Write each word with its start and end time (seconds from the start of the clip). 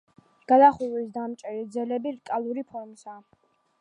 გადახურვის 0.51 1.11
დამჭერი 1.17 1.61
ძელები 1.77 2.15
რკალური 2.17 2.65
ფორმისაა. 2.73 3.23